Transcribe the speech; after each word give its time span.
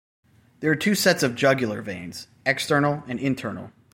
There 0.61 0.71
are 0.71 0.75
two 0.75 0.95
sets 0.95 1.21
of 1.21 1.35
jugular 1.35 1.83
veins: 1.83 2.27
external 2.43 3.03
and 3.07 3.19
internal. 3.19 3.71